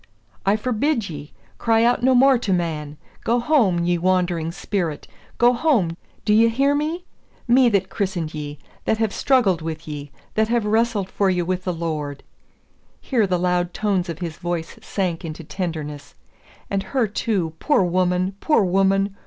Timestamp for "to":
2.39-2.51